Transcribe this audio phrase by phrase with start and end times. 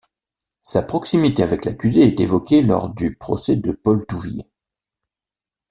[0.63, 4.49] Sa proximité avec l'accusé est évoquée lors du procès de Paul Touvier.